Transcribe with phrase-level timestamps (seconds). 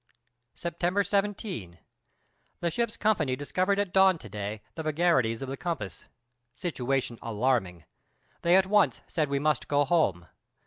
[0.55, 1.77] September 17.
[2.59, 6.05] The ship's company discovered at dawn to day the vagaries of the compass.
[6.55, 7.83] Situation alarming.
[8.41, 10.25] They at once said we must go home.